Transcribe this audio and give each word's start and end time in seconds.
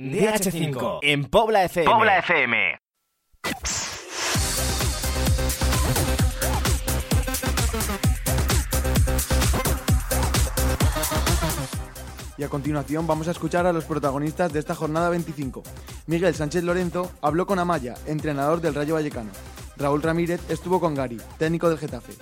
DH5 0.00 1.00
en 1.02 1.26
Pobla 1.26 1.64
FM. 1.64 1.90
Pobla 1.90 2.18
FM. 2.20 2.78
Y 12.38 12.42
a 12.42 12.48
continuación 12.48 13.06
vamos 13.06 13.28
a 13.28 13.32
escuchar 13.32 13.66
a 13.66 13.74
los 13.74 13.84
protagonistas 13.84 14.50
de 14.54 14.60
esta 14.60 14.74
jornada 14.74 15.10
25. 15.10 15.62
Miguel 16.06 16.34
Sánchez 16.34 16.64
Lorenzo 16.64 17.12
habló 17.20 17.46
con 17.46 17.58
Amaya, 17.58 17.92
entrenador 18.06 18.62
del 18.62 18.74
Rayo 18.74 18.94
Vallecano. 18.94 19.32
Raúl 19.76 20.00
Ramírez 20.00 20.40
estuvo 20.48 20.80
con 20.80 20.94
Gary, 20.94 21.20
técnico 21.36 21.68
del 21.68 21.76
Getafe. 21.76 22.14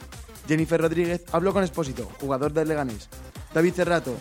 Jennifer 0.48 0.80
Rodríguez 0.80 1.22
habló 1.30 1.52
con 1.52 1.62
Espósito, 1.62 2.10
jugador 2.20 2.52
del 2.52 2.66
Leganés. 2.66 3.08
David 3.54 3.74
Cerrato 3.74 4.16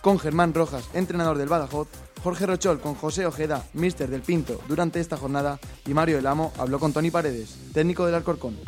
con 0.00 0.18
Germán 0.18 0.54
Rojas, 0.54 0.88
entrenador 0.94 1.38
del 1.38 1.48
Badajoz. 1.48 1.88
Jorge 2.22 2.46
Rochol 2.46 2.80
con 2.80 2.94
José 2.94 3.26
Ojeda, 3.26 3.64
mister 3.72 4.08
del 4.08 4.22
Pinto, 4.22 4.60
durante 4.68 5.00
esta 5.00 5.16
jornada. 5.16 5.58
Y 5.86 5.94
Mario 5.94 6.18
El 6.18 6.26
Amo 6.26 6.52
habló 6.58 6.78
con 6.78 6.92
Tony 6.92 7.10
Paredes, 7.10 7.58
técnico 7.72 8.06
del 8.06 8.14
Alcorcón. 8.14 8.58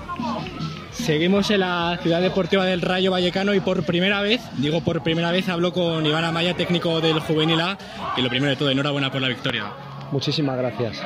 Seguimos 0.92 1.50
en 1.50 1.60
la 1.60 1.98
ciudad 2.02 2.20
deportiva 2.20 2.64
del 2.64 2.80
Rayo 2.80 3.10
Vallecano 3.10 3.54
y 3.54 3.60
por 3.60 3.82
primera 3.84 4.20
vez, 4.20 4.40
digo 4.58 4.82
por 4.84 5.02
primera 5.02 5.30
vez, 5.30 5.48
hablo 5.48 5.72
con 5.72 6.04
Iván 6.04 6.24
Amaya, 6.24 6.54
técnico 6.54 7.00
del 7.00 7.20
Juvenil 7.20 7.60
A. 7.60 7.78
Y 8.16 8.22
lo 8.22 8.28
primero 8.28 8.50
de 8.50 8.56
todo, 8.56 8.70
enhorabuena 8.70 9.10
por 9.10 9.20
la 9.20 9.28
victoria. 9.28 9.72
Muchísimas 10.12 10.58
gracias. 10.58 10.98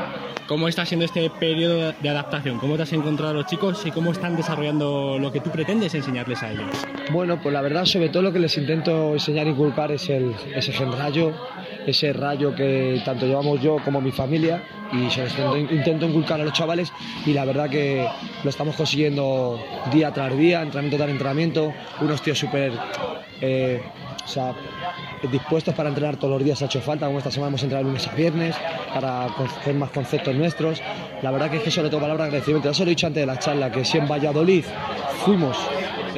¿Cómo 0.49 0.69
está 0.69 0.87
siendo 0.87 1.05
este 1.05 1.29
periodo 1.29 1.93
de 2.01 2.09
adaptación? 2.09 2.59
¿Cómo 2.59 2.77
te 2.77 2.85
has 2.85 2.93
encontrado 2.93 3.33
a 3.33 3.35
los 3.35 3.47
chicos 3.47 3.85
y 3.85 3.91
cómo 3.91 4.13
están 4.13 4.37
desarrollando 4.37 5.19
lo 5.19 5.33
que 5.33 5.41
tú 5.41 5.51
pretendes 5.51 5.93
enseñarles 5.95 6.41
a 6.45 6.53
ellos? 6.53 6.87
Bueno, 7.11 7.41
pues 7.43 7.53
la 7.53 7.61
verdad, 7.61 7.85
sobre 7.85 8.11
todo 8.11 8.23
lo 8.23 8.33
que 8.33 8.39
les 8.39 8.57
intento 8.57 9.15
enseñar 9.15 9.49
y 9.49 9.51
inculcar 9.51 9.91
es 9.91 10.09
el, 10.09 10.37
ese 10.55 10.73
gen 10.73 10.93
rayo, 10.93 11.33
ese 11.85 12.13
rayo 12.13 12.55
que 12.55 13.03
tanto 13.05 13.27
llevamos 13.27 13.61
yo 13.61 13.79
como 13.85 14.01
mi 14.01 14.13
familia 14.13 14.63
y 14.93 15.11
se 15.11 15.27
lo 15.39 15.57
intento, 15.57 15.75
intento 15.75 16.07
inculcar 16.07 16.41
a 16.41 16.45
los 16.45 16.53
chavales 16.53 16.93
y 17.25 17.33
la 17.33 17.45
verdad 17.45 17.69
que 17.69 18.07
lo 18.45 18.51
estamos 18.51 18.77
consiguiendo 18.77 19.61
día 19.93 20.13
tras 20.13 20.37
día, 20.37 20.63
entrenamiento 20.63 20.97
tras 20.97 21.11
entrenamiento, 21.11 21.75
unos 22.01 22.23
tíos 22.23 22.39
súper... 22.39 22.73
Eh, 23.41 23.83
o 24.27 24.29
sea, 24.29 24.55
dispuestos 25.31 25.73
para 25.75 25.89
entrenar 25.89 26.17
todos 26.17 26.35
los 26.35 26.45
días 26.45 26.61
ha 26.61 26.65
hecho 26.65 26.81
falta, 26.81 27.07
como 27.07 27.19
esta 27.19 27.31
semana 27.31 27.51
hemos 27.51 27.63
entrenado 27.63 27.87
lunes 27.87 28.09
a 28.09 28.13
viernes, 28.13 28.57
para 28.93 29.29
coger 29.37 29.75
más 29.75 29.91
conceptos 29.91 30.35
nuestros. 30.35 30.83
La 31.23 31.31
verdad 31.31 31.49
que 31.49 31.59
es 31.59 31.63
que 31.63 31.71
sobre 31.71 31.91
todo 31.91 32.01
palabra 32.01 32.25
agradecimiento. 32.25 32.69
Ya 32.69 32.75
se 32.75 32.85
lo 32.85 32.91
he 32.91 32.95
dicho 32.95 33.07
antes 33.07 33.23
de 33.23 33.27
la 33.27 33.39
charla, 33.39 33.71
que 33.71 33.85
si 33.85 33.99
en 33.99 34.09
Valladolid 34.09 34.65
fuimos 35.25 35.57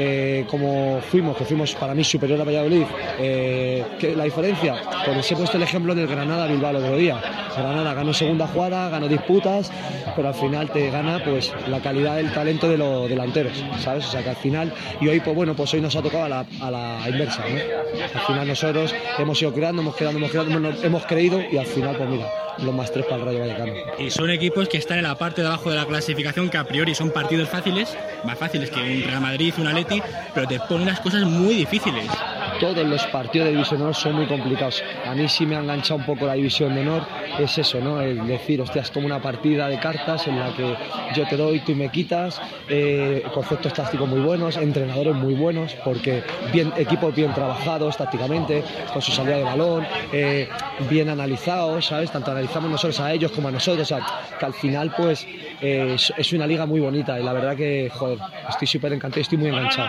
eh, 0.01 0.45
como 0.49 1.01
fuimos, 1.01 1.37
que 1.37 1.45
fuimos 1.45 1.75
para 1.75 1.93
mí 1.93 2.05
superior 2.05 2.41
a 2.41 2.45
Valladolid, 2.45 2.85
eh, 3.19 3.85
¿qué, 3.99 4.15
la 4.15 4.25
diferencia, 4.25 4.77
pues 5.05 5.19
os 5.19 5.33
he 5.33 5.35
puesto 5.35 5.57
el 5.57 5.65
ejemplo 5.65 5.93
del 5.93 6.07
Granada-Bilbao 6.07 6.71
el 6.71 6.77
otro 6.77 6.97
día. 6.97 7.21
Granada 7.57 7.95
ganó 7.95 8.15
segunda 8.15 8.47
jugada, 8.47 8.89
ganó 8.91 9.09
disputas, 9.09 9.73
pero 10.15 10.29
al 10.29 10.35
final 10.35 10.71
te 10.71 10.89
gana 10.91 11.21
pues 11.25 11.53
la 11.69 11.81
calidad 11.81 12.17
del 12.17 12.33
talento 12.33 12.69
de 12.69 12.79
los 12.79 13.09
delanteros, 13.09 13.65
¿sabes? 13.81 14.07
O 14.07 14.11
sea 14.11 14.23
que 14.23 14.31
al 14.31 14.37
final, 14.37 14.73
y 15.01 15.09
hoy 15.09 15.19
pues 15.19 15.35
bueno, 15.35 15.55
pues 15.57 15.75
hoy 15.75 15.81
nos 15.81 15.97
ha 15.97 16.03
tocado 16.03 16.25
a 16.25 16.29
la, 16.29 16.47
a 16.61 16.71
la 16.71 17.01
inversa, 17.09 17.43
¿no? 17.49 17.57
Al 18.15 18.27
final 18.27 18.47
nosotros 18.47 18.95
hemos 19.19 19.43
ido 19.43 19.53
creando, 19.53 19.83
hemos 19.83 19.97
creado, 19.97 20.17
hemos 20.17 20.31
creado, 20.31 20.49
hemos, 20.85 21.07
creído 21.07 21.41
y 21.51 21.57
al 21.57 21.67
final 21.67 21.97
pues 21.97 22.09
mira, 22.09 22.29
los 22.59 22.75
más 22.75 22.93
tres 22.93 23.05
para 23.07 23.17
el 23.17 23.27
Rayo 23.27 23.41
Vallecano. 23.41 23.73
Y 23.99 24.11
son 24.11 24.31
equipos 24.31 24.69
que 24.69 24.79
están 24.79 24.99
en 24.99 25.05
la 25.05 25.17
parte 25.17 25.43
de 25.43 25.49
abajo 25.49 25.71
de 25.71 25.77
la 25.77 25.87
clasificación, 25.87 26.51
que 26.51 26.59
a 26.59 26.65
priori 26.65 26.95
son 26.95 27.11
partidos 27.11 27.49
fáciles, 27.49 27.97
más 28.25 28.39
fáciles 28.39 28.71
que 28.71 28.81
un 28.81 29.03
Real 29.03 29.21
Madrid, 29.21 29.55
un 29.59 29.67
Pero 30.35 30.47
te 30.47 30.61
ponen 30.61 30.87
las 30.87 31.01
cosas 31.01 31.25
muy 31.25 31.55
difíciles. 31.55 32.07
Todos 32.61 32.87
los 32.87 33.07
partidos 33.07 33.47
de 33.47 33.53
División 33.53 33.79
de 33.79 33.85
Honor 33.85 33.95
son 33.95 34.15
muy 34.15 34.27
complicados. 34.27 34.83
A 35.07 35.15
mí 35.15 35.29
sí 35.29 35.47
me 35.47 35.57
ha 35.57 35.61
enganchado 35.61 36.01
un 36.01 36.07
poco 36.07 36.27
la 36.27 36.35
División 36.35 36.75
de 36.75 36.81
Honor, 36.81 37.03
es 37.39 37.57
eso, 37.57 37.81
¿no? 37.81 38.01
El 38.01 38.27
decir, 38.27 38.61
hostia, 38.61 38.83
es 38.83 38.91
como 38.91 39.07
una 39.07 39.23
partida 39.23 39.69
de 39.69 39.79
cartas 39.79 40.27
en 40.27 40.39
la 40.39 40.53
que 40.55 40.75
yo 41.15 41.27
te 41.29 41.37
doy, 41.37 41.61
tú 41.61 41.75
me 41.75 41.89
quitas, 41.91 42.41
eh, 42.69 43.23
conceptos 43.33 43.73
tácticos 43.73 44.09
muy 44.09 44.21
buenos, 44.21 44.57
entrenadores 44.57 45.15
muy 45.15 45.35
buenos, 45.35 45.75
porque 45.85 46.23
equipos 46.77 47.15
bien 47.15 47.33
trabajados 47.33 47.97
tácticamente, 47.97 48.65
con 48.93 49.03
su 49.03 49.13
salida 49.13 49.37
de 49.37 49.45
balón, 49.45 49.87
eh, 50.13 50.49
bien 50.91 51.09
analizados, 51.09 51.87
¿sabes? 51.87 52.11
Tanto 52.11 52.31
analizamos 52.31 52.71
nosotros 52.71 52.99
a 53.01 53.13
ellos 53.13 53.31
como 53.33 53.49
a 53.49 53.53
nosotros, 53.53 53.91
o 53.91 53.97
sea, 53.97 54.07
que 54.39 54.45
al 54.45 54.55
final, 54.55 54.93
pues, 54.97 55.27
eh, 55.61 55.97
es, 56.17 56.33
una 56.33 56.47
liga 56.47 56.67
muy 56.67 56.81
bonita 56.81 57.19
y 57.19 57.23
la 57.25 57.33
verdad 57.33 57.57
que, 57.57 57.91
joder, 57.93 58.19
estoy 58.49 58.67
súper 58.67 58.93
encantado, 58.93 59.21
estoy 59.21 59.39
muy 59.39 59.49
enganchado. 59.49 59.89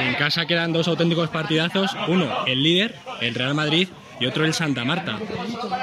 En 0.00 0.14
casa 0.14 0.46
quedan 0.46 0.72
dos 0.72 0.88
auténticos 0.88 1.28
partidazos, 1.28 1.93
uno 2.08 2.26
el 2.46 2.62
líder, 2.62 2.94
el 3.20 3.34
Real 3.34 3.54
Madrid, 3.54 3.88
y 4.20 4.26
otro 4.26 4.44
el 4.44 4.54
Santa 4.54 4.84
Marta. 4.84 5.18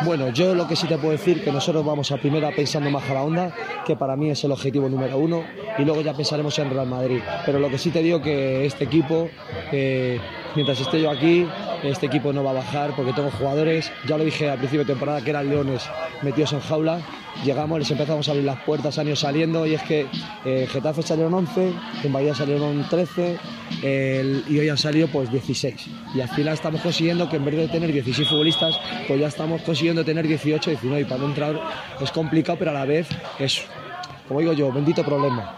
Bueno, 0.05 0.29
yo 0.29 0.55
lo 0.55 0.67
que 0.67 0.75
sí 0.75 0.87
te 0.87 0.97
puedo 0.97 1.11
decir 1.11 1.43
que 1.43 1.51
nosotros 1.51 1.85
vamos 1.85 2.11
a 2.11 2.17
primera 2.17 2.51
pensando 2.51 2.89
más 2.89 3.09
a 3.09 3.13
la 3.13 3.23
onda, 3.23 3.55
que 3.85 3.95
para 3.95 4.15
mí 4.15 4.29
es 4.29 4.43
el 4.43 4.51
objetivo 4.51 4.89
número 4.89 5.17
uno, 5.17 5.43
y 5.77 5.83
luego 5.83 6.01
ya 6.01 6.13
pensaremos 6.13 6.57
en 6.59 6.69
Real 6.69 6.87
Madrid. 6.87 7.19
Pero 7.45 7.59
lo 7.59 7.69
que 7.69 7.77
sí 7.77 7.91
te 7.91 8.01
digo 8.01 8.21
que 8.21 8.65
este 8.65 8.85
equipo, 8.85 9.29
eh, 9.71 10.19
mientras 10.55 10.79
esté 10.79 11.01
yo 11.01 11.11
aquí, 11.11 11.45
este 11.83 12.05
equipo 12.05 12.31
no 12.33 12.43
va 12.43 12.51
a 12.51 12.55
bajar 12.55 12.93
porque 12.95 13.13
tengo 13.13 13.31
jugadores, 13.31 13.91
ya 14.07 14.17
lo 14.17 14.23
dije 14.23 14.49
al 14.49 14.57
principio 14.57 14.85
de 14.85 14.93
temporada, 14.93 15.21
que 15.23 15.29
eran 15.31 15.49
leones 15.49 15.83
metidos 16.21 16.53
en 16.53 16.59
jaula. 16.61 16.99
Llegamos, 17.45 17.79
les 17.79 17.89
empezamos 17.89 18.27
a 18.27 18.31
abrir 18.31 18.45
las 18.45 18.59
puertas, 18.63 18.99
han 18.99 19.07
ido 19.07 19.15
saliendo 19.15 19.65
y 19.65 19.73
es 19.73 19.81
que 19.83 20.05
eh, 20.45 20.67
Getafe 20.69 21.01
salieron 21.01 21.33
11, 21.33 21.73
en 22.03 22.13
Bahía 22.13 22.35
salieron 22.35 22.85
13 22.89 23.37
el- 23.81 24.43
y 24.49 24.59
hoy 24.59 24.69
han 24.69 24.77
salido 24.77 25.07
pues 25.07 25.31
16. 25.31 25.87
Y 26.13 26.21
al 26.21 26.29
final 26.29 26.53
estamos 26.53 26.81
consiguiendo 26.81 27.29
que 27.29 27.37
en 27.37 27.45
vez 27.45 27.55
de 27.55 27.67
tener 27.69 27.91
16 27.91 28.27
futbolistas, 28.27 28.77
pues 29.07 29.19
ya 29.19 29.27
estamos 29.27 29.61
consiguiendo 29.61 30.03
tener 30.03 30.27
18, 30.27 30.69
19 30.71 31.01
y 31.01 31.05
para 31.05 31.23
un 31.23 31.29
entrenador 31.29 31.61
es 32.01 32.11
complicado, 32.11 32.57
pero 32.59 32.71
a 32.71 32.73
la 32.73 32.85
vez 32.85 33.07
es, 33.39 33.61
como 34.27 34.41
digo 34.41 34.53
yo, 34.53 34.71
bendito 34.71 35.03
problema. 35.03 35.55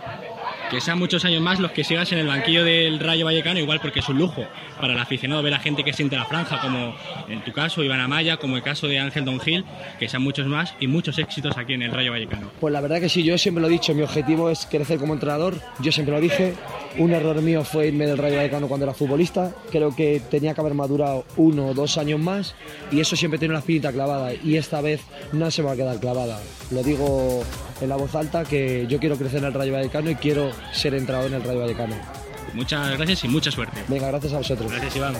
Que 0.73 0.81
sean 0.81 0.97
muchos 0.97 1.23
años 1.23 1.39
más 1.39 1.59
los 1.59 1.69
que 1.69 1.83
sigas 1.83 2.11
en 2.13 2.17
el 2.17 2.25
banquillo 2.25 2.65
del 2.65 2.99
Rayo 2.99 3.25
Vallecano, 3.25 3.59
igual 3.59 3.79
porque 3.79 3.99
es 3.99 4.09
un 4.09 4.17
lujo 4.17 4.43
para 4.81 4.93
el 4.93 4.99
aficionado 4.99 5.43
ver 5.43 5.53
a 5.53 5.59
gente 5.59 5.83
que 5.83 5.93
siente 5.93 6.15
la 6.15 6.25
franja, 6.25 6.59
como 6.61 6.95
en 7.29 7.43
tu 7.43 7.51
caso 7.51 7.83
Iván 7.83 7.99
Amaya, 7.99 8.37
como 8.37 8.55
el 8.57 8.63
caso 8.63 8.87
de 8.87 8.97
Ángel 8.97 9.23
Don 9.23 9.39
Gil, 9.39 9.65
que 9.99 10.09
sean 10.09 10.23
muchos 10.23 10.47
más 10.47 10.73
y 10.79 10.87
muchos 10.87 11.19
éxitos 11.19 11.55
aquí 11.59 11.73
en 11.73 11.83
el 11.83 11.91
Rayo 11.91 12.09
Vallecano. 12.09 12.49
Pues 12.59 12.73
la 12.73 12.81
verdad 12.81 12.99
que 12.99 13.07
sí, 13.07 13.21
yo 13.21 13.37
siempre 13.37 13.61
lo 13.61 13.67
he 13.67 13.69
dicho, 13.69 13.93
mi 13.93 14.01
objetivo 14.01 14.49
es 14.49 14.65
crecer 14.65 14.97
como 14.97 15.13
entrenador, 15.13 15.59
yo 15.79 15.91
siempre 15.91 16.15
lo 16.15 16.19
dije, 16.19 16.55
un 16.97 17.13
error 17.13 17.39
mío 17.43 17.63
fue 17.63 17.89
irme 17.89 18.07
del 18.07 18.17
Rayo 18.17 18.37
Vallecano 18.37 18.67
cuando 18.67 18.87
era 18.87 18.95
futbolista, 18.95 19.51
creo 19.69 19.95
que 19.95 20.23
tenía 20.31 20.55
que 20.55 20.61
haber 20.61 20.73
madurado 20.73 21.23
uno 21.37 21.67
o 21.67 21.73
dos 21.75 21.99
años 21.99 22.19
más 22.19 22.55
y 22.91 22.99
eso 22.99 23.15
siempre 23.15 23.37
tiene 23.37 23.51
una 23.51 23.59
espinita 23.59 23.91
clavada 23.91 24.33
y 24.33 24.57
esta 24.57 24.81
vez 24.81 25.01
no 25.33 25.51
se 25.51 25.61
va 25.61 25.73
a 25.73 25.75
quedar 25.75 25.99
clavada. 25.99 26.41
Lo 26.71 26.81
digo 26.81 27.43
en 27.79 27.89
la 27.89 27.95
voz 27.95 28.15
alta 28.15 28.43
que 28.43 28.87
yo 28.87 28.99
quiero 28.99 29.17
crecer 29.17 29.39
en 29.39 29.45
el 29.45 29.53
Rayo 29.53 29.73
Vallecano 29.73 30.09
y 30.09 30.15
quiero 30.15 30.49
ser 30.71 30.95
entrenador 30.95 31.31
en 31.31 31.35
el 31.35 31.43
Rayo 31.43 31.59
Vallecano. 31.59 31.95
Muchas 32.53 32.97
gracias 32.97 33.23
y 33.23 33.27
mucha 33.27 33.51
suerte. 33.51 33.83
Venga, 33.87 34.07
gracias 34.07 34.33
a 34.33 34.37
vosotros. 34.37 34.71
Gracias 34.71 34.95
Iván. 34.95 35.15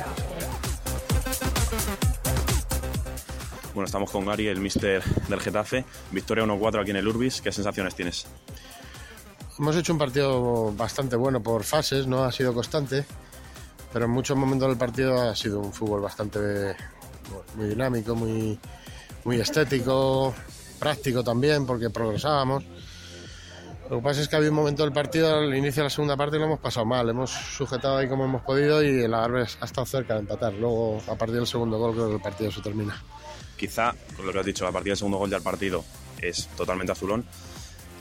Bueno, 3.74 3.86
estamos 3.86 4.12
con 4.12 4.26
Gary, 4.26 4.48
el 4.48 4.60
mister 4.60 5.04
del 5.04 5.40
Getafe. 5.40 5.84
Victoria 6.12 6.44
1-4 6.46 6.82
aquí 6.82 6.92
en 6.92 6.98
el 6.98 7.08
Urbis. 7.08 7.42
¿Qué 7.42 7.52
sensaciones 7.52 7.96
tienes? 7.96 8.28
Hemos 9.58 9.76
hecho 9.76 9.94
un 9.94 10.00
partido 10.00 10.74
bastante 10.74 11.16
bueno 11.16 11.42
por 11.42 11.64
fases, 11.64 12.08
no 12.08 12.24
ha 12.24 12.32
sido 12.32 12.54
constante, 12.54 13.06
pero 13.92 14.06
en 14.06 14.12
muchos 14.12 14.36
momentos 14.38 14.68
del 14.68 14.78
partido 14.78 15.22
ha 15.22 15.36
sido 15.36 15.60
un 15.60 15.72
fútbol 15.72 16.02
bastante 16.02 16.76
muy 17.56 17.68
dinámico, 17.68 18.16
muy, 18.16 18.60
muy 19.26 19.40
estético, 19.40 20.34
práctico 20.80 21.24
también, 21.24 21.66
porque 21.66 21.90
progresábamos. 21.90 22.64
Lo 23.94 24.00
que 24.00 24.06
pasa 24.06 24.22
es 24.22 24.28
que 24.28 24.36
había 24.36 24.50
un 24.50 24.56
momento 24.56 24.82
del 24.82 24.92
partido, 24.92 25.38
al 25.38 25.56
inicio 25.56 25.84
de 25.84 25.84
la 25.84 25.90
segunda 25.92 26.18
parte, 26.18 26.40
lo 26.40 26.46
hemos 26.46 26.60
pasado 26.60 26.84
mal. 26.84 27.08
Hemos 27.08 27.30
sujetado 27.30 27.98
ahí 27.98 28.10
como 28.10 28.26
hemos 28.26 28.42
podido 28.42 28.82
y 28.82 29.04
el 29.04 29.14
Alavés 29.14 29.56
ha 29.62 29.66
estado 29.66 29.86
cerca 29.86 30.16
de 30.16 30.22
empatar. 30.22 30.52
Luego, 30.54 31.00
a 31.08 31.14
partir 31.14 31.36
del 31.36 31.46
segundo 31.46 31.78
gol, 31.78 31.94
creo 31.94 32.08
que 32.08 32.16
el 32.16 32.20
partido 32.20 32.52
se 32.52 32.62
termina. 32.62 33.00
Quizá, 33.56 33.94
con 34.18 34.26
lo 34.26 34.34
que 34.34 34.40
has 34.40 34.46
dicho, 34.48 34.66
a 34.66 34.72
partir 34.72 34.94
del 34.94 34.98
segundo 34.98 35.20
gol 35.20 35.30
ya 35.30 35.38
el 35.38 35.44
partido 35.44 35.86
es 36.20 36.48
totalmente 36.58 36.92
azulón. 36.92 37.24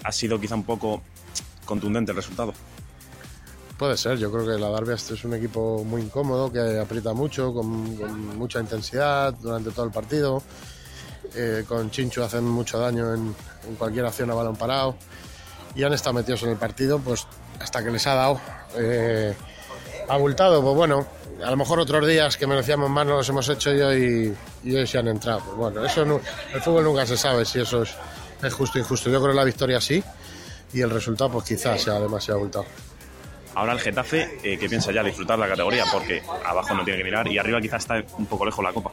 Ha 0.02 0.12
sido 0.12 0.40
quizá 0.40 0.54
un 0.54 0.64
poco 0.64 1.02
contundente 1.66 2.12
el 2.12 2.16
resultado. 2.16 2.54
Puede 3.76 3.98
ser, 3.98 4.16
yo 4.16 4.32
creo 4.32 4.46
que 4.46 4.58
la 4.58 4.70
Darby 4.70 4.94
es 4.94 5.24
un 5.26 5.34
equipo 5.34 5.84
muy 5.84 6.00
incómodo, 6.00 6.50
que 6.50 6.78
aprieta 6.80 7.12
mucho, 7.12 7.52
con, 7.52 7.96
con 7.98 8.38
mucha 8.38 8.60
intensidad 8.60 9.34
durante 9.34 9.70
todo 9.72 9.84
el 9.84 9.92
partido. 9.92 10.42
Eh, 11.36 11.64
con 11.68 11.90
Chinchu 11.90 12.22
hacen 12.22 12.44
mucho 12.44 12.78
daño 12.78 13.12
en, 13.12 13.34
en 13.68 13.74
cualquier 13.76 14.06
acción 14.06 14.30
a 14.30 14.34
balón 14.34 14.56
parado. 14.56 14.96
Y 15.74 15.84
han 15.84 15.92
estado 15.92 16.14
metidos 16.14 16.42
en 16.42 16.50
el 16.50 16.56
partido, 16.56 16.98
pues 16.98 17.26
hasta 17.60 17.82
que 17.82 17.90
les 17.90 18.06
ha 18.06 18.14
dado. 18.14 18.40
Eh, 18.76 19.34
abultado, 20.08 20.62
pues 20.62 20.74
bueno, 20.74 21.06
a 21.44 21.50
lo 21.50 21.56
mejor 21.56 21.80
otros 21.80 22.06
días 22.06 22.36
que 22.36 22.46
merecíamos 22.46 22.90
más 22.90 23.06
no 23.06 23.16
los 23.16 23.28
hemos 23.28 23.48
hecho 23.48 23.72
y 23.74 23.80
hoy, 23.80 24.36
y 24.64 24.74
hoy 24.76 24.86
se 24.86 24.98
han 24.98 25.08
entrado. 25.08 25.40
Pues 25.40 25.56
bueno, 25.56 25.84
eso 25.84 26.04
no- 26.04 26.20
el 26.52 26.60
fútbol 26.60 26.84
nunca 26.84 27.06
se 27.06 27.16
sabe 27.16 27.44
si 27.44 27.60
eso 27.60 27.82
es, 27.82 27.94
justo 28.52 28.78
o 28.78 28.82
injusto. 28.82 29.08
Yo 29.10 29.20
creo 29.20 29.32
que 29.32 29.36
la 29.36 29.44
victoria 29.44 29.80
sí 29.80 30.02
y 30.72 30.80
el 30.80 30.90
resultado 30.90 31.30
pues 31.30 31.44
quizás 31.46 31.80
sea 31.82 31.94
demasiado 32.00 32.38
abultado. 32.40 32.64
Ahora 33.54 33.72
el 33.74 33.80
Getafe, 33.80 34.38
eh, 34.42 34.58
¿qué 34.58 34.68
piensa 34.68 34.92
ya? 34.92 35.02
Disfrutar 35.02 35.38
la 35.38 35.46
categoría, 35.46 35.84
porque 35.92 36.22
abajo 36.46 36.74
no 36.74 36.84
tiene 36.84 36.98
que 36.98 37.04
mirar 37.04 37.28
y 37.28 37.38
arriba 37.38 37.60
quizá 37.60 37.76
está 37.76 38.02
un 38.18 38.26
poco 38.26 38.46
lejos 38.46 38.64
la 38.64 38.72
copa. 38.72 38.90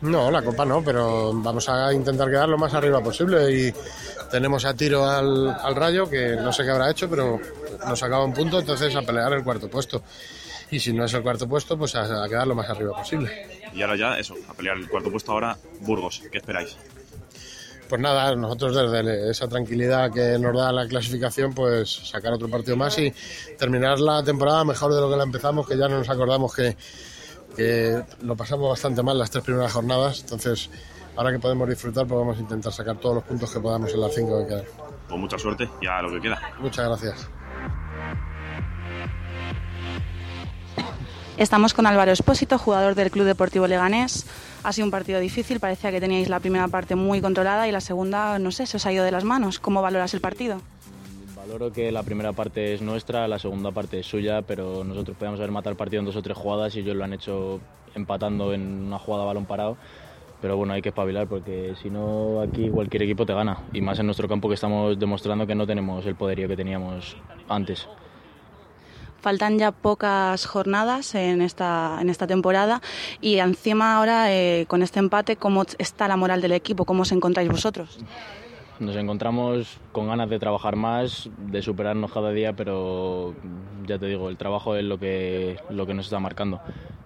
No, 0.00 0.30
la 0.30 0.42
Copa 0.42 0.64
no, 0.64 0.82
pero 0.82 1.32
vamos 1.32 1.68
a 1.68 1.92
intentar 1.92 2.28
quedar 2.28 2.48
lo 2.48 2.58
más 2.58 2.74
arriba 2.74 3.02
posible 3.02 3.50
y 3.50 3.74
tenemos 4.30 4.64
a 4.64 4.74
tiro 4.74 5.08
al, 5.08 5.48
al 5.48 5.74
Rayo, 5.74 6.08
que 6.08 6.36
no 6.36 6.52
sé 6.52 6.64
qué 6.64 6.70
habrá 6.70 6.90
hecho, 6.90 7.08
pero 7.08 7.40
nos 7.86 8.02
acaba 8.02 8.24
un 8.24 8.34
punto, 8.34 8.58
entonces 8.58 8.94
a 8.94 9.02
pelear 9.02 9.32
el 9.32 9.42
cuarto 9.42 9.68
puesto. 9.68 10.02
Y 10.70 10.80
si 10.80 10.92
no 10.92 11.04
es 11.04 11.14
el 11.14 11.22
cuarto 11.22 11.48
puesto, 11.48 11.78
pues 11.78 11.94
a, 11.94 12.24
a 12.24 12.28
quedar 12.28 12.46
lo 12.46 12.54
más 12.54 12.68
arriba 12.68 12.92
posible. 12.96 13.30
Y 13.72 13.82
ahora 13.82 13.96
ya, 13.96 14.18
eso, 14.18 14.34
a 14.48 14.54
pelear 14.54 14.76
el 14.76 14.88
cuarto 14.88 15.10
puesto 15.10 15.32
ahora, 15.32 15.56
Burgos. 15.80 16.22
¿Qué 16.30 16.38
esperáis? 16.38 16.76
Pues 17.88 18.00
nada, 18.00 18.34
nosotros 18.34 18.90
desde 18.90 19.30
esa 19.30 19.46
tranquilidad 19.46 20.10
que 20.10 20.38
nos 20.38 20.56
da 20.56 20.72
la 20.72 20.86
clasificación, 20.88 21.54
pues 21.54 21.90
sacar 22.08 22.32
otro 22.32 22.48
partido 22.48 22.76
más 22.76 22.98
y 22.98 23.12
terminar 23.58 24.00
la 24.00 24.22
temporada 24.22 24.64
mejor 24.64 24.94
de 24.94 25.00
lo 25.00 25.10
que 25.10 25.16
la 25.16 25.24
empezamos, 25.24 25.68
que 25.68 25.76
ya 25.76 25.86
no 25.88 25.98
nos 25.98 26.08
acordamos 26.08 26.54
que, 26.54 26.76
que 27.56 28.02
lo 28.22 28.36
pasamos 28.36 28.68
bastante 28.68 29.02
mal 29.02 29.18
las 29.18 29.30
tres 29.30 29.44
primeras 29.44 29.72
jornadas. 29.72 30.20
Entonces, 30.20 30.70
ahora 31.16 31.32
que 31.32 31.38
podemos 31.38 31.68
disfrutar, 31.68 32.06
pues 32.06 32.18
vamos 32.18 32.36
a 32.36 32.40
intentar 32.40 32.72
sacar 32.72 32.96
todos 32.96 33.16
los 33.16 33.24
puntos 33.24 33.50
que 33.52 33.60
podamos 33.60 33.92
en 33.92 34.00
las 34.00 34.14
cinco 34.14 34.40
que 34.40 34.46
quedan. 34.46 34.64
Pues 35.08 35.20
mucha 35.20 35.38
suerte 35.38 35.68
y 35.80 35.86
a 35.86 36.02
lo 36.02 36.10
que 36.10 36.20
queda. 36.20 36.40
Muchas 36.60 36.86
gracias. 36.86 37.28
Estamos 41.36 41.74
con 41.74 41.86
Álvaro 41.86 42.12
Espósito, 42.12 42.58
jugador 42.58 42.94
del 42.94 43.10
Club 43.10 43.26
Deportivo 43.26 43.66
Leganés. 43.66 44.24
Ha 44.62 44.72
sido 44.72 44.86
un 44.86 44.92
partido 44.92 45.18
difícil, 45.18 45.58
parecía 45.58 45.90
que 45.90 46.00
teníais 46.00 46.28
la 46.28 46.38
primera 46.38 46.68
parte 46.68 46.94
muy 46.94 47.20
controlada 47.20 47.66
y 47.66 47.72
la 47.72 47.80
segunda, 47.80 48.38
no 48.38 48.52
sé, 48.52 48.66
se 48.66 48.76
os 48.76 48.86
ha 48.86 48.92
ido 48.92 49.04
de 49.04 49.10
las 49.10 49.24
manos. 49.24 49.58
¿Cómo 49.58 49.82
valoras 49.82 50.14
el 50.14 50.20
partido? 50.20 50.62
Valoro 51.46 51.70
que 51.70 51.92
la 51.92 52.02
primera 52.02 52.32
parte 52.32 52.72
es 52.72 52.80
nuestra, 52.80 53.28
la 53.28 53.38
segunda 53.38 53.70
parte 53.70 54.00
es 54.00 54.06
suya, 54.06 54.40
pero 54.40 54.82
nosotros 54.82 55.14
podíamos 55.14 55.38
haber 55.40 55.50
matado 55.50 55.72
el 55.72 55.76
partido 55.76 56.00
en 56.00 56.06
dos 56.06 56.16
o 56.16 56.22
tres 56.22 56.38
jugadas 56.38 56.74
y 56.74 56.80
ellos 56.80 56.96
lo 56.96 57.04
han 57.04 57.12
hecho 57.12 57.60
empatando 57.94 58.54
en 58.54 58.86
una 58.86 58.98
jugada 58.98 59.26
balón 59.26 59.44
parado. 59.44 59.76
Pero 60.40 60.56
bueno, 60.56 60.72
hay 60.72 60.80
que 60.80 60.88
espabilar 60.88 61.26
porque 61.26 61.74
si 61.82 61.90
no 61.90 62.40
aquí 62.40 62.70
cualquier 62.70 63.02
equipo 63.02 63.26
te 63.26 63.34
gana. 63.34 63.58
Y 63.74 63.82
más 63.82 63.98
en 63.98 64.06
nuestro 64.06 64.26
campo 64.26 64.48
que 64.48 64.54
estamos 64.54 64.98
demostrando 64.98 65.46
que 65.46 65.54
no 65.54 65.66
tenemos 65.66 66.06
el 66.06 66.14
poderío 66.14 66.48
que 66.48 66.56
teníamos 66.56 67.14
antes. 67.46 67.86
Faltan 69.20 69.58
ya 69.58 69.70
pocas 69.70 70.46
jornadas 70.46 71.14
en 71.14 71.42
esta, 71.42 71.98
en 72.00 72.08
esta 72.08 72.26
temporada 72.26 72.80
y 73.20 73.36
encima 73.36 73.98
ahora 73.98 74.32
eh, 74.32 74.64
con 74.66 74.82
este 74.82 74.98
empate, 74.98 75.36
¿cómo 75.36 75.64
está 75.76 76.08
la 76.08 76.16
moral 76.16 76.40
del 76.40 76.52
equipo? 76.52 76.86
¿Cómo 76.86 77.02
os 77.02 77.12
encontráis 77.12 77.50
vosotros? 77.50 77.98
Nos 78.80 78.96
encontramos 78.96 79.78
con 79.92 80.08
ganas 80.08 80.28
de 80.28 80.38
trabajar 80.38 80.74
más, 80.74 81.30
de 81.38 81.62
superarnos 81.62 82.12
cada 82.12 82.30
día, 82.32 82.54
pero 82.54 83.34
ya 83.86 83.98
te 83.98 84.06
digo, 84.06 84.28
el 84.28 84.36
trabajo 84.36 84.74
es 84.74 84.84
lo 84.84 84.98
que, 84.98 85.58
lo 85.70 85.86
que 85.86 85.94
nos 85.94 86.06
está 86.06 86.18
marcando. 86.18 86.60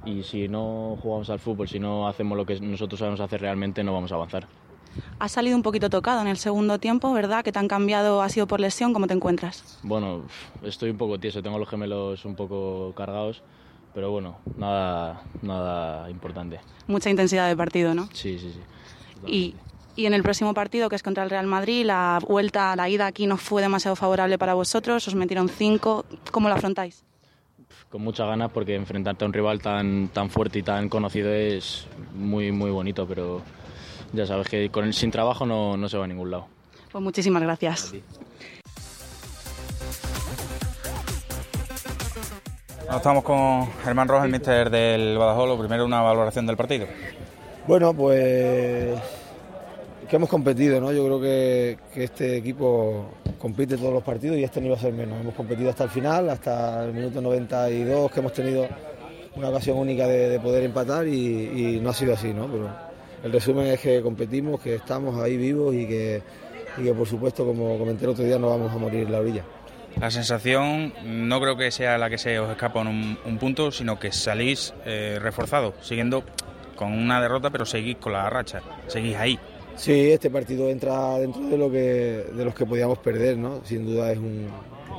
Y 0.05 0.23
si 0.23 0.49
no 0.49 0.97
jugamos 1.03 1.29
al 1.29 1.39
fútbol, 1.39 1.69
si 1.69 1.79
no 1.79 2.09
hacemos 2.09 2.39
lo 2.39 2.47
que 2.47 2.59
nosotros 2.61 2.99
sabemos 2.99 3.21
hacer 3.21 3.41
realmente, 3.41 3.85
no 3.85 3.93
vamos 3.93 4.13
a 4.13 4.15
avanzar. 4.15 4.49
Has 5.19 5.33
salido 5.33 5.57
un 5.57 5.63
poquito 5.63 5.91
tocado 5.91 6.23
en 6.23 6.29
el 6.29 6.39
segundo 6.39 6.79
tiempo, 6.79 7.13
¿verdad? 7.13 7.45
Que 7.45 7.53
te 7.53 7.59
han 7.59 7.69
cambiado, 7.69 8.23
ha 8.23 8.29
sido 8.29 8.47
por 8.47 8.61
lesión, 8.61 8.93
¿cómo 8.93 9.07
te 9.07 9.15
encuentras? 9.15 9.79
Bueno, 9.83 10.23
estoy 10.63 10.91
un 10.91 10.97
poco 10.97 11.19
tieso, 11.19 11.43
tengo 11.43 11.59
los 11.59 11.69
gemelos 11.69 12.25
un 12.25 12.37
poco 12.37 12.95
cargados, 12.97 13.43
pero 13.95 14.11
bueno, 14.11 14.39
nada, 14.57 15.23
nada 15.43 16.09
importante. 16.09 16.61
Mucha 16.87 17.11
intensidad 17.11 17.49
de 17.49 17.57
partido, 17.57 17.95
¿no? 17.95 18.09
Sí, 18.13 18.39
sí, 18.39 18.53
sí. 18.53 18.61
Y, 19.27 19.55
y 19.99 20.07
en 20.07 20.15
el 20.15 20.23
próximo 20.23 20.55
partido, 20.55 20.89
que 20.89 20.95
es 20.95 21.03
contra 21.03 21.25
el 21.25 21.31
Real 21.31 21.49
Madrid, 21.49 21.85
la 21.85 22.21
vuelta, 22.25 22.77
la 22.77 22.89
ida 22.89 23.07
aquí 23.07 23.27
no 23.27 23.37
fue 23.37 23.61
demasiado 23.63 23.97
favorable 23.97 24.39
para 24.39 24.55
vosotros, 24.55 25.09
os 25.09 25.15
metieron 25.17 25.49
cinco, 25.49 26.05
¿cómo 26.31 26.49
lo 26.49 26.55
afrontáis? 26.55 27.05
Con 27.91 28.03
muchas 28.03 28.29
ganas 28.29 28.53
porque 28.53 28.77
enfrentarte 28.77 29.25
a 29.25 29.27
un 29.27 29.33
rival 29.33 29.61
tan, 29.61 30.07
tan 30.11 30.31
fuerte 30.31 30.61
y 30.61 30.63
tan 30.63 30.89
conocido 30.89 31.33
es 31.33 31.89
muy, 32.15 32.53
muy 32.53 32.71
bonito, 32.71 33.09
pero 33.09 33.43
ya 34.13 34.25
sabes 34.25 34.49
que 34.49 34.71
con 34.71 34.85
el, 34.85 34.95
sin 34.95 35.11
trabajo 35.11 35.45
no, 35.45 35.77
no 35.77 35.89
se 35.89 35.99
va 35.99 36.05
a 36.05 36.07
ningún 36.07 36.31
lado. 36.31 36.47
Pues 36.93 37.03
muchísimas 37.03 37.43
gracias. 37.43 37.93
Estamos 42.89 43.25
con 43.25 43.67
Germán 43.83 44.07
Rojas, 44.07 44.27
el 44.27 44.31
míster 44.31 44.71
del 44.71 45.19
Badajoz. 45.19 45.49
Lo 45.49 45.59
primero, 45.59 45.85
una 45.85 46.03
valoración 46.03 46.47
del 46.47 46.57
partido. 46.57 46.87
Bueno, 47.67 47.93
pues 47.93 48.99
que 50.09 50.17
hemos 50.17 50.29
competido, 50.29 50.81
¿no? 50.81 50.93
Yo 50.93 51.05
creo 51.05 51.21
que, 51.21 51.79
este 52.03 52.37
equipo 52.37 53.11
compite 53.39 53.77
todos 53.77 53.93
los 53.93 54.03
partidos 54.03 54.37
y 54.39 54.45
este 54.45 54.61
no 54.61 54.67
iba 54.69 54.77
a 54.77 54.81
ser 54.81 54.93
menos. 54.93 55.21
Hemos 55.21 55.35
competido 55.35 55.71
hasta 55.71 55.85
el 55.85 55.91
final, 55.91 56.31
hasta 56.31 56.85
el 56.85 56.93
minuto 56.93 57.21
92, 57.21 58.11
que 58.11 58.21
hemos 58.21 58.33
tenido 58.33 58.67
una 59.37 59.51
ocasión 59.51 59.79
única 59.79 60.07
de, 60.07 60.31
de 60.31 60.41
poder 60.41 60.65
empatar 60.65 61.07
y, 61.07 61.79
no 61.83 61.91
ha 61.91 61.95
sido 61.95 62.15
así, 62.15 62.33
¿no? 62.33 62.47
Pero 62.51 62.71
el 63.23 63.33
resumen 63.33 63.67
es 63.67 63.81
que 63.81 64.01
competimos, 64.03 64.61
que 64.61 64.77
estamos 64.77 65.23
ahí 65.23 65.37
vivos 65.37 65.75
y 65.75 65.87
que, 65.87 66.23
y 66.79 66.83
que 66.85 66.95
por 66.95 67.07
supuesto, 67.07 67.45
como 67.45 67.79
comenté 67.79 68.05
el 68.05 68.11
otro 68.11 68.25
día, 68.25 68.39
no 68.39 68.49
vamos 68.49 68.73
a 68.73 68.79
morir 68.79 69.03
en 69.03 69.13
la 69.13 69.21
orilla. 69.21 69.45
La 70.01 70.11
sensación 70.11 70.93
no 71.05 71.41
creo 71.41 71.57
que 71.57 71.71
sea 71.71 71.99
la 71.99 72.09
que 72.09 72.19
se 72.19 72.39
os 72.39 72.51
escapa 72.51 72.81
en 72.81 72.87
un, 72.89 73.19
un 73.25 73.39
punto, 73.39 73.71
sino 73.73 73.99
que 73.99 74.13
salís 74.13 74.73
eh, 74.87 75.19
reforzados, 75.21 75.75
siguiendo 75.81 76.25
con 76.77 76.93
una 76.93 77.21
derrota, 77.21 77.51
pero 77.51 77.67
seguís 77.67 77.97
con 77.97 78.13
la 78.13 78.31
racha, 78.31 78.63
seguís 78.87 79.17
ahí. 79.17 79.39
Sí, 79.79 80.11
este 80.11 80.29
partido 80.29 80.69
entra 80.69 81.19
dentro 81.19 81.43
de 81.43 81.57
lo 81.57 81.71
que 81.71 82.25
de 82.33 82.45
los 82.45 82.53
que 82.53 82.67
podíamos 82.67 82.99
perder, 82.99 83.39
¿no? 83.39 83.65
Sin 83.65 83.87
duda 83.87 84.11
es 84.11 84.19
un, 84.19 84.49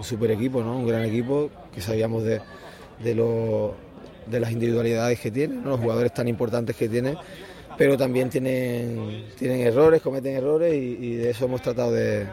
super 0.02 0.32
equipo, 0.32 0.64
¿no? 0.64 0.78
Un 0.78 0.88
gran 0.88 1.04
equipo 1.04 1.50
que 1.74 1.82
sabíamos 1.82 2.24
de, 2.24 2.40
de, 3.04 3.14
lo, 3.14 3.76
de 4.26 4.40
las 4.40 4.52
individualidades 4.52 5.20
que 5.20 5.32
tiene, 5.32 5.56
¿no? 5.56 5.72
los 5.72 5.82
jugadores 5.82 6.14
tan 6.14 6.30
importantes 6.30 6.78
que 6.78 6.88
tiene, 6.88 7.18
pero 7.78 7.98
también 7.98 8.30
tienen, 8.30 9.26
tienen 9.38 9.60
errores, 9.60 10.02
cometen 10.02 10.38
errores 10.38 10.74
y, 10.74 11.16
de 11.16 11.32
eso 11.32 11.46
hemos 11.46 11.62
tratado 11.62 11.92
de, 11.92 12.26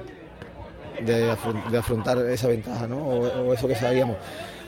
de, 1.04 1.31
afrontar, 1.76 2.19
esa 2.31 2.46
ventaja, 2.46 2.87
¿no? 2.87 2.98
O, 2.98 3.52
eso 3.52 3.66
que 3.66 3.75
sabíamos. 3.75 4.16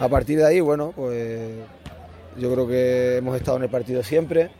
A 0.00 0.08
partir 0.08 0.38
de 0.38 0.46
ahí, 0.46 0.58
bueno, 0.58 0.92
pues 0.96 1.50
yo 2.36 2.52
creo 2.52 2.66
que 2.66 3.16
hemos 3.19 3.36
estado 3.36 3.58
en 3.58 3.62
el 3.62 3.70
partido 3.70 4.02
siempre. 4.02 4.50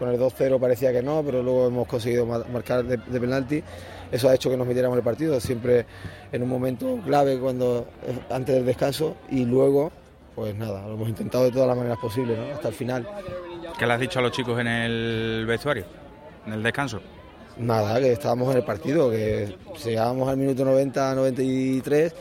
Con 0.00 0.08
el 0.08 0.18
2-0 0.18 0.58
parecía 0.58 0.92
que 0.92 1.02
no, 1.02 1.22
pero 1.22 1.42
luego 1.42 1.66
hemos 1.66 1.86
conseguido 1.86 2.24
marcar 2.24 2.82
de, 2.84 2.96
de, 2.96 3.20
penalti. 3.20 3.62
Eso 4.10 4.30
ha 4.30 4.34
hecho 4.34 4.48
que 4.48 4.56
nos 4.56 4.66
metiéramos 4.66 4.96
el 4.96 5.04
partido, 5.04 5.38
siempre 5.38 5.84
en 6.32 6.42
un 6.42 6.48
momento 6.48 6.98
clave 7.04 7.38
cuando 7.38 7.86
antes 8.30 8.54
del 8.54 8.64
descanso 8.64 9.18
y 9.30 9.44
luego, 9.44 9.92
pues 10.34 10.56
nada, 10.56 10.86
lo 10.88 10.94
hemos 10.94 11.10
intentado 11.10 11.44
de 11.44 11.52
todas 11.52 11.68
las 11.68 11.76
maneras 11.76 11.98
posibles, 11.98 12.38
¿no? 12.38 12.54
hasta 12.54 12.68
el 12.68 12.74
final. 12.74 13.06
¿Qué 13.78 13.86
le 13.86 13.92
has 13.92 14.00
dicho 14.00 14.18
a 14.18 14.22
los 14.22 14.32
chicos 14.32 14.58
en 14.58 14.66
el 14.68 15.44
vestuario, 15.46 15.84
en 16.46 16.54
el 16.54 16.62
descanso? 16.62 17.00
Nada, 17.58 18.00
que 18.00 18.12
estábamos 18.12 18.50
en 18.52 18.56
el 18.56 18.64
partido, 18.64 19.10
que 19.10 19.54
llegábamos 19.84 20.30
al 20.30 20.38
minuto 20.38 20.64
90, 20.64 21.14
93, 21.14 22.14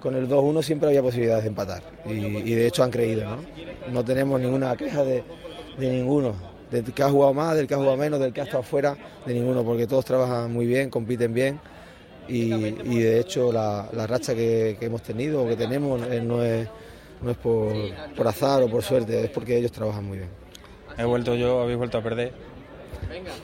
con 0.00 0.14
el 0.14 0.28
2-1 0.28 0.62
siempre 0.62 0.88
había 0.88 1.02
posibilidades 1.02 1.44
de 1.44 1.48
empatar. 1.48 1.82
Y, 2.06 2.12
y, 2.12 2.54
de 2.54 2.66
hecho 2.66 2.82
han 2.82 2.90
creído, 2.90 3.24
¿no? 3.24 3.36
No 3.92 4.04
tenemos 4.04 4.40
ninguna 4.40 4.74
queja 4.76 5.04
de, 5.04 5.24
de, 5.78 5.90
ninguno, 5.90 6.34
del 6.70 6.84
que 6.92 7.02
ha 7.02 7.10
jugado 7.10 7.34
más, 7.34 7.56
del 7.56 7.66
que 7.66 7.74
ha 7.74 7.78
jugado 7.78 7.96
menos, 7.96 8.20
del 8.20 8.32
que 8.32 8.40
ha 8.40 8.44
estado 8.44 8.62
fuera, 8.62 8.96
de 9.26 9.34
ninguno, 9.34 9.64
porque 9.64 9.86
todos 9.86 10.04
trabajan 10.04 10.52
muy 10.52 10.66
bien, 10.66 10.90
compiten 10.90 11.32
bien. 11.32 11.60
Y, 12.28 12.52
y 12.52 12.98
de 12.98 13.20
hecho 13.20 13.50
la, 13.50 13.88
la 13.92 14.06
racha 14.06 14.34
que, 14.34 14.76
que, 14.78 14.86
hemos 14.86 15.02
tenido 15.02 15.44
o 15.44 15.48
que 15.48 15.56
tenemos 15.56 16.02
eh, 16.10 16.20
no 16.20 16.42
es, 16.44 16.68
no 17.22 17.30
es 17.30 17.36
por, 17.38 17.72
por 18.14 18.28
azar 18.28 18.62
o 18.62 18.68
por 18.68 18.82
suerte, 18.82 19.24
es 19.24 19.30
porque 19.30 19.56
ellos 19.56 19.72
trabajan 19.72 20.04
muy 20.04 20.18
bien. 20.18 20.28
He 20.98 21.04
vuelto 21.04 21.34
yo, 21.34 21.62
habéis 21.62 21.78
vuelto 21.78 21.98
a 21.98 22.02
perder. 22.02 22.32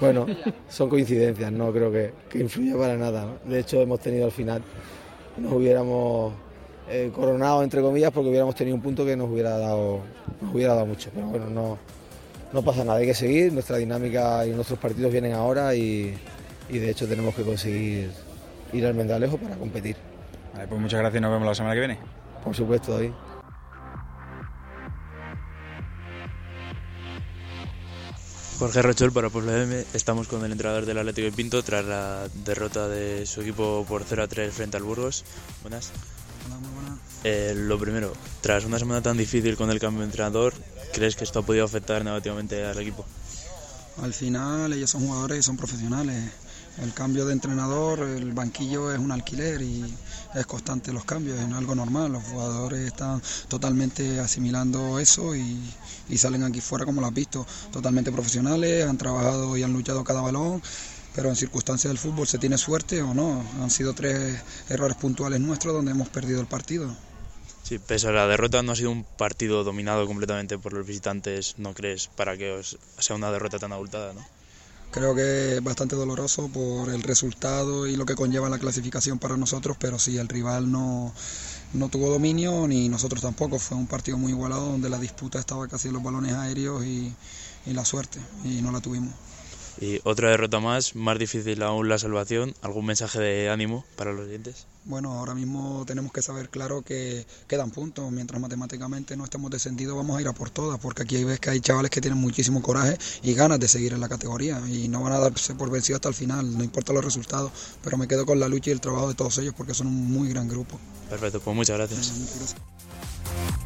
Bueno, 0.00 0.26
son 0.68 0.90
coincidencias, 0.90 1.50
no 1.50 1.72
creo 1.72 1.90
que, 1.90 2.12
que 2.28 2.40
influya 2.40 2.76
para 2.76 2.96
nada. 2.96 3.24
¿no? 3.24 3.50
De 3.50 3.60
hecho, 3.60 3.80
hemos 3.80 4.00
tenido 4.00 4.26
al 4.26 4.32
final, 4.32 4.62
nos 5.38 5.52
hubiéramos 5.52 6.34
eh, 6.88 7.10
coronado, 7.14 7.62
entre 7.62 7.80
comillas, 7.80 8.10
porque 8.10 8.28
hubiéramos 8.28 8.54
tenido 8.54 8.76
un 8.76 8.82
punto 8.82 9.04
que 9.06 9.16
nos 9.16 9.30
hubiera 9.30 9.56
dado, 9.56 10.00
nos 10.42 10.54
hubiera 10.54 10.74
dado 10.74 10.86
mucho. 10.86 11.10
Pero 11.14 11.26
bueno, 11.28 11.48
no, 11.48 11.78
no 12.54 12.62
pasa 12.62 12.84
nada, 12.84 12.98
hay 13.00 13.06
que 13.06 13.14
seguir. 13.14 13.52
Nuestra 13.52 13.76
dinámica 13.78 14.46
y 14.46 14.50
nuestros 14.50 14.78
partidos 14.78 15.10
vienen 15.10 15.32
ahora 15.32 15.74
y, 15.74 16.16
y 16.70 16.78
de 16.78 16.90
hecho 16.90 17.08
tenemos 17.08 17.34
que 17.34 17.42
conseguir 17.42 18.12
ir 18.72 18.86
al 18.86 18.94
Mendalejo 18.94 19.36
para 19.36 19.56
competir. 19.56 19.96
Vale, 20.54 20.68
pues 20.68 20.80
muchas 20.80 21.00
gracias 21.00 21.18
y 21.18 21.22
nos 21.22 21.32
vemos 21.32 21.48
la 21.48 21.54
semana 21.56 21.74
que 21.74 21.80
viene. 21.80 21.98
Por 22.44 22.54
supuesto, 22.54 22.92
David. 22.92 23.10
Jorge 28.60 28.82
Rochol 28.82 29.12
para 29.12 29.30
Pueblo 29.30 29.52
M. 29.52 29.84
Estamos 29.92 30.28
con 30.28 30.44
el 30.44 30.52
entrenador 30.52 30.86
del 30.86 30.98
Atlético 30.98 31.24
de 31.24 31.32
Pinto 31.32 31.64
tras 31.64 31.84
la 31.84 32.28
derrota 32.44 32.86
de 32.86 33.26
su 33.26 33.40
equipo 33.40 33.84
por 33.88 34.04
0 34.04 34.22
a 34.22 34.28
3 34.28 34.54
frente 34.54 34.76
al 34.76 34.84
Burgos. 34.84 35.24
Buenas. 35.62 35.90
Hola, 36.46 36.58
muy 36.58 36.70
buenas. 36.70 36.98
Eh, 37.24 37.52
lo 37.56 37.78
primero, 37.80 38.12
tras 38.42 38.64
una 38.64 38.78
semana 38.78 39.02
tan 39.02 39.16
difícil 39.16 39.56
con 39.56 39.70
el 39.70 39.80
cambio 39.80 40.00
de 40.00 40.06
entrenador, 40.06 40.54
¿crees 40.94 41.16
que 41.16 41.24
esto 41.24 41.40
ha 41.40 41.42
podido 41.42 41.64
afectar 41.64 42.04
negativamente 42.04 42.64
al 42.64 42.78
equipo? 42.78 43.04
Al 44.00 44.14
final 44.14 44.72
ellos 44.72 44.90
son 44.90 45.06
jugadores 45.06 45.40
y 45.40 45.42
son 45.42 45.56
profesionales. 45.56 46.30
El 46.82 46.92
cambio 46.92 47.26
de 47.26 47.32
entrenador, 47.32 48.00
el 48.00 48.32
banquillo 48.32 48.92
es 48.92 48.98
un 48.98 49.12
alquiler 49.12 49.60
y 49.62 49.84
es 50.34 50.46
constante 50.46 50.92
los 50.92 51.04
cambios, 51.04 51.38
es 51.38 51.52
algo 51.52 51.74
normal. 51.74 52.12
Los 52.12 52.24
jugadores 52.24 52.86
están 52.86 53.20
totalmente 53.48 54.20
asimilando 54.20 54.98
eso 54.98 55.34
y, 55.36 55.60
salen 56.16 56.44
aquí 56.44 56.60
fuera, 56.60 56.84
como 56.84 57.00
lo 57.00 57.08
has 57.08 57.14
visto, 57.14 57.46
totalmente 57.72 58.12
profesionales, 58.12 58.86
han 58.86 58.96
trabajado 58.96 59.56
y 59.56 59.62
han 59.62 59.72
luchado 59.72 60.04
cada 60.04 60.20
balón 60.20 60.62
pero 61.14 61.28
en 61.28 61.36
circunstancias 61.36 61.88
del 61.90 61.98
fútbol 61.98 62.26
se 62.26 62.38
tiene 62.38 62.58
suerte 62.58 63.00
o 63.00 63.14
no. 63.14 63.44
Han 63.62 63.70
sido 63.70 63.94
tres 63.94 64.42
errores 64.68 64.96
puntuales 64.96 65.38
nuestros 65.38 65.72
donde 65.72 65.92
hemos 65.92 66.08
perdido 66.08 66.40
el 66.40 66.48
partido. 66.48 66.92
Sí, 67.64 67.78
pese 67.78 68.08
a 68.08 68.12
la 68.12 68.26
derrota 68.26 68.62
no 68.62 68.72
ha 68.72 68.76
sido 68.76 68.90
un 68.90 69.04
partido 69.04 69.64
dominado 69.64 70.06
completamente 70.06 70.58
por 70.58 70.74
los 70.74 70.86
visitantes, 70.86 71.54
¿no 71.56 71.72
crees? 71.72 72.08
Para 72.08 72.36
que 72.36 72.52
os 72.52 72.76
sea 72.98 73.16
una 73.16 73.32
derrota 73.32 73.58
tan 73.58 73.72
abultada, 73.72 74.12
¿no? 74.12 74.22
Creo 74.90 75.14
que 75.14 75.56
es 75.56 75.64
bastante 75.64 75.96
doloroso 75.96 76.48
por 76.48 76.90
el 76.90 77.02
resultado 77.02 77.86
y 77.86 77.96
lo 77.96 78.04
que 78.04 78.14
conlleva 78.14 78.50
la 78.50 78.58
clasificación 78.58 79.18
para 79.18 79.38
nosotros, 79.38 79.78
pero 79.80 79.98
sí, 79.98 80.18
el 80.18 80.28
rival 80.28 80.70
no, 80.70 81.14
no 81.72 81.88
tuvo 81.88 82.10
dominio 82.10 82.68
ni 82.68 82.90
nosotros 82.90 83.22
tampoco. 83.22 83.58
Fue 83.58 83.78
un 83.78 83.86
partido 83.86 84.18
muy 84.18 84.32
igualado 84.32 84.66
donde 84.66 84.90
la 84.90 84.98
disputa 84.98 85.38
estaba 85.38 85.66
casi 85.66 85.88
en 85.88 85.94
los 85.94 86.02
balones 86.02 86.34
aéreos 86.34 86.84
y, 86.84 87.14
y 87.64 87.72
la 87.72 87.86
suerte, 87.86 88.20
y 88.44 88.60
no 88.60 88.72
la 88.72 88.80
tuvimos. 88.80 89.14
Y 89.80 90.00
otra 90.04 90.28
derrota 90.28 90.60
más, 90.60 90.94
más 90.94 91.18
difícil 91.18 91.62
aún 91.62 91.88
la 91.88 91.98
salvación. 91.98 92.54
¿Algún 92.60 92.84
mensaje 92.84 93.18
de 93.20 93.48
ánimo 93.48 93.86
para 93.96 94.12
los 94.12 94.28
dientes? 94.28 94.66
Bueno, 94.86 95.12
ahora 95.12 95.34
mismo 95.34 95.84
tenemos 95.86 96.12
que 96.12 96.20
saber 96.20 96.50
claro 96.50 96.82
que 96.82 97.26
quedan 97.46 97.70
puntos. 97.70 98.10
Mientras 98.12 98.40
matemáticamente 98.40 99.16
no 99.16 99.24
estemos 99.24 99.50
descendidos, 99.50 99.96
vamos 99.96 100.18
a 100.18 100.20
ir 100.20 100.28
a 100.28 100.32
por 100.34 100.50
todas, 100.50 100.78
porque 100.78 101.02
aquí 101.02 101.24
ves 101.24 101.40
que 101.40 101.50
hay 101.50 101.60
chavales 101.60 101.90
que 101.90 102.02
tienen 102.02 102.18
muchísimo 102.18 102.60
coraje 102.60 102.98
y 103.22 103.32
ganas 103.34 103.58
de 103.58 103.68
seguir 103.68 103.94
en 103.94 104.00
la 104.00 104.08
categoría 104.08 104.60
y 104.68 104.88
no 104.88 105.02
van 105.02 105.14
a 105.14 105.18
darse 105.18 105.54
por 105.54 105.70
vencidos 105.70 105.98
hasta 105.98 106.10
el 106.10 106.14
final, 106.14 106.56
no 106.56 106.62
importa 106.62 106.92
los 106.92 107.04
resultados. 107.04 107.50
Pero 107.82 107.96
me 107.96 108.06
quedo 108.06 108.26
con 108.26 108.38
la 108.38 108.48
lucha 108.48 108.70
y 108.70 108.72
el 108.74 108.80
trabajo 108.80 109.08
de 109.08 109.14
todos 109.14 109.38
ellos 109.38 109.54
porque 109.56 109.72
son 109.72 109.86
un 109.86 110.12
muy 110.12 110.28
gran 110.28 110.48
grupo. 110.48 110.78
Perfecto, 111.08 111.40
pues 111.40 111.56
muchas 111.56 111.78
gracias. 111.78 112.12
Muchas 112.18 112.36
gracias. 112.36 113.63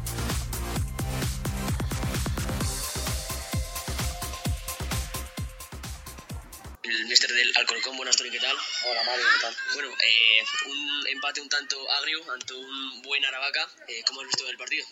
El 6.89 7.05
mister 7.05 7.31
del 7.31 7.51
Alcorcón. 7.55 7.97
Buenas, 7.97 8.17
Tony, 8.17 8.31
¿qué 8.31 8.39
tal? 8.39 8.55
Hola, 8.85 9.03
Mario, 9.03 9.25
¿qué 9.33 9.41
tal? 9.41 9.55
Bueno, 9.73 9.89
eh, 9.89 10.43
un 10.65 11.07
empate 11.07 11.41
un 11.41 11.49
tanto 11.49 11.91
agrio 11.91 12.31
ante 12.31 12.53
un 12.53 13.01
buen 13.03 13.23
Aravaca. 13.25 13.69
Eh, 13.87 14.03
¿Cómo 14.07 14.21
has 14.21 14.27
visto 14.27 14.49
el 14.49 14.57
partido? 14.57 14.85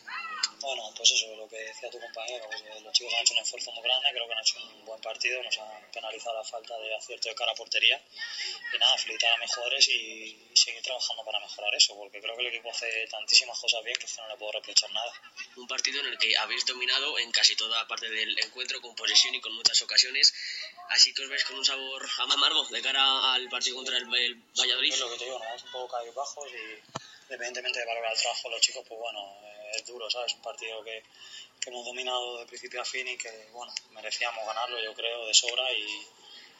Bueno, 0.59 0.91
pues 0.95 1.11
eso, 1.11 1.35
lo 1.35 1.47
que 1.47 1.57
decía 1.57 1.89
tu 1.89 1.99
compañero, 1.99 2.49
que 2.49 2.81
los 2.81 2.93
chicos 2.93 3.13
han 3.13 3.21
hecho 3.21 3.33
un 3.33 3.39
esfuerzo 3.39 3.71
muy 3.73 3.83
grande, 3.83 4.09
creo 4.11 4.27
que 4.27 4.33
han 4.33 4.39
hecho 4.39 4.57
un 4.57 4.85
buen 4.85 5.01
partido, 5.01 5.43
nos 5.43 5.57
han 5.59 5.91
penalizado 5.91 6.35
la 6.35 6.43
falta 6.43 6.77
de 6.79 6.95
acierto 6.95 7.29
de 7.29 7.35
cara 7.35 7.51
a 7.51 7.55
portería. 7.55 8.01
Y 8.73 8.77
nada, 8.77 8.97
felicitar 8.97 9.33
a 9.33 9.37
mejores 9.37 9.87
y 9.87 10.35
seguir 10.53 10.81
trabajando 10.81 11.23
para 11.23 11.39
mejorar 11.39 11.73
eso, 11.75 11.95
porque 11.95 12.19
creo 12.19 12.35
que 12.35 12.41
el 12.41 12.47
equipo 12.47 12.71
hace 12.71 13.07
tantísimas 13.07 13.59
cosas 13.59 13.83
bien 13.83 13.95
que 13.97 14.07
no 14.17 14.27
le 14.29 14.37
puedo 14.37 14.51
reprochar 14.53 14.91
nada. 14.91 15.11
Un 15.57 15.67
partido 15.67 16.01
en 16.01 16.07
el 16.07 16.17
que 16.17 16.35
habéis 16.37 16.65
dominado 16.65 17.19
en 17.19 17.31
casi 17.31 17.55
toda 17.55 17.87
parte 17.87 18.09
del 18.09 18.37
encuentro, 18.39 18.81
con 18.81 18.95
posesión 18.95 19.35
y 19.35 19.41
con 19.41 19.53
muchas 19.53 19.79
ocasiones. 19.83 20.33
Así 20.89 21.13
que 21.13 21.21
os 21.21 21.29
veis 21.29 21.43
con 21.45 21.57
un 21.57 21.65
sabor 21.65 22.07
amargo 22.17 22.65
de 22.65 22.81
cara 22.81 23.33
al 23.33 23.47
partido 23.49 23.75
contra 23.75 23.97
el, 23.97 24.03
el 24.15 24.35
Valladolid. 24.57 24.93
Es 24.93 24.99
lo 24.99 25.11
que 25.11 25.17
te 25.17 25.25
digo, 25.25 25.39
¿no? 25.39 25.55
es 25.55 25.63
un 25.63 25.71
poco 25.71 25.95
caídos 25.95 26.15
bajos 26.15 26.49
y 26.51 26.96
independientemente 27.27 27.79
de 27.79 27.85
valorar 27.85 28.13
el 28.13 28.19
trabajo 28.19 28.49
los 28.49 28.61
chicos, 28.61 28.85
pues 28.87 28.99
bueno, 28.99 29.37
eh, 29.43 29.71
es 29.75 29.85
duro, 29.85 30.09
¿sabes? 30.09 30.33
Un 30.33 30.41
partido 30.41 30.81
que, 30.83 31.03
que 31.59 31.69
hemos 31.69 31.85
dominado 31.85 32.39
de 32.39 32.45
principio 32.45 32.81
a 32.81 32.85
fin 32.85 33.07
y 33.07 33.17
que, 33.17 33.29
bueno, 33.51 33.73
merecíamos 33.91 34.45
ganarlo, 34.45 34.81
yo 34.81 34.93
creo, 34.93 35.27
de 35.27 35.33
sobra 35.33 35.71
y 35.73 36.07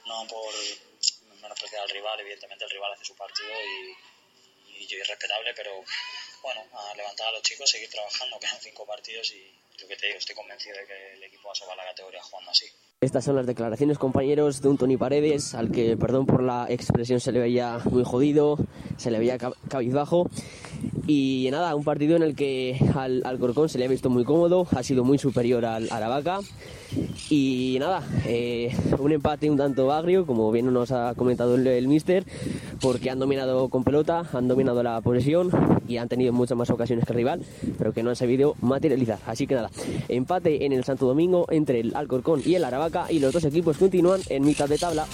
no 0.06 0.28
por 0.28 0.54
menospreciar 1.42 1.84
al 1.84 1.90
rival, 1.90 2.20
evidentemente 2.20 2.66
el 2.66 2.72
rival 2.72 2.94
hace 2.94 3.06
su 3.06 3.16
partido 3.16 3.50
y, 3.50 4.84
y 4.84 4.88
yo 4.88 5.02
es 5.02 5.08
respetable, 5.08 5.54
pero 5.54 5.84
bueno, 6.42 6.66
a 6.74 6.96
levantar 6.96 7.28
a 7.28 7.32
los 7.32 7.42
chicos, 7.44 7.70
seguir 7.70 7.90
trabajando, 7.90 8.40
quedan 8.42 8.60
cinco 8.62 8.86
partidos 8.86 9.32
y 9.32 9.58
lo 9.80 9.88
que 9.88 9.96
te 9.96 10.08
digo, 10.08 10.20
estoy 10.20 10.36
convencido 10.36 10.78
de 10.78 10.86
que 10.86 11.14
el 11.14 11.24
equipo 11.24 11.48
va 11.48 11.54
a 11.54 11.56
salvar 11.56 11.78
la 11.78 11.86
categoría 11.86 12.22
jugando 12.24 12.52
así. 12.52 12.70
Estas 13.00 13.26
son 13.26 13.36
las 13.36 13.46
declaraciones, 13.46 14.00
compañeros, 14.00 14.60
de 14.64 14.70
un 14.70 14.78
Tony 14.80 14.98
Paredes, 14.98 15.54
al 15.54 15.70
que, 15.70 15.96
perdón 15.96 16.26
por 16.26 16.42
la 16.42 16.66
expresión, 16.68 17.20
se 17.20 17.32
le 17.32 17.40
veía 17.40 17.78
muy 17.92 18.04
jodido, 18.04 18.58
se 18.96 19.12
le 19.12 19.20
veía 19.20 19.38
cabizbajo. 19.38 20.28
Y 21.08 21.48
nada, 21.52 21.74
un 21.76 21.86
partido 21.86 22.18
en 22.18 22.24
el 22.24 22.36
que 22.36 22.78
al, 22.94 23.22
al 23.26 23.40
Corcón 23.40 23.70
se 23.70 23.78
le 23.78 23.86
ha 23.86 23.88
visto 23.88 24.10
muy 24.10 24.26
cómodo, 24.26 24.68
ha 24.72 24.84
sido 24.84 25.06
muy 25.06 25.18
superior 25.18 25.66
al 25.66 25.88
Aravaca. 25.90 26.40
Y 27.30 27.78
nada, 27.80 28.04
eh, 28.26 28.76
un 29.00 29.12
empate 29.12 29.50
un 29.50 29.58
tanto 29.58 29.92
agrio, 29.92 30.26
como 30.26 30.52
bien 30.52 30.72
nos 30.74 30.92
ha 30.92 31.14
comentado 31.16 31.56
el, 31.56 31.66
el 31.68 31.88
mister, 31.88 32.26
porque 32.82 33.10
han 33.10 33.20
dominado 33.20 33.70
con 33.70 33.84
pelota, 33.84 34.24
han 34.34 34.48
dominado 34.48 34.84
la 34.84 35.00
posesión 35.02 35.50
y 35.88 35.98
han 35.98 36.10
tenido 36.10 36.34
muchas 36.34 36.58
más 36.58 36.70
ocasiones 36.70 37.06
que 37.06 37.14
rival, 37.14 37.42
pero 37.78 37.94
que 37.94 38.04
no 38.04 38.10
han 38.10 38.16
sabido 38.16 38.56
materializar. 38.62 39.20
Así 39.26 39.48
que 39.48 39.56
nada, 39.56 39.70
empate 40.10 40.66
en 40.66 40.74
el 40.74 40.84
Santo 40.84 41.06
Domingo 41.06 41.46
entre 41.50 41.80
el 41.80 41.96
Alcorcón 41.96 42.42
y 42.46 42.56
el 42.56 42.64
Aravaca 42.64 43.08
y 43.10 43.20
los 43.20 43.34
dos 43.34 43.44
equipos 43.46 43.78
continúan 43.78 44.22
en 44.30 44.46
mitad 44.46 44.68
de 44.68 44.78
tabla. 44.78 45.06